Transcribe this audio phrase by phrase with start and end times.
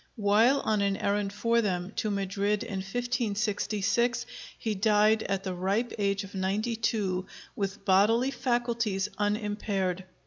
[0.15, 4.25] While on an errand for them to Madrid in 1566,
[4.57, 10.05] he died at the ripe age of ninety two, with bodily faculties unimpaired.